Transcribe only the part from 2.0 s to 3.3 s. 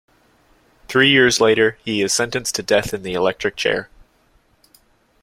is sentenced to death in the